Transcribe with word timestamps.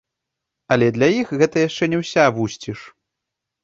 Але 0.75 0.87
для 0.95 1.11
іх 1.21 1.35
гэта 1.43 1.57
яшчэ 1.69 1.83
не 1.95 2.03
ўся 2.03 2.23
вусціш. 2.43 2.79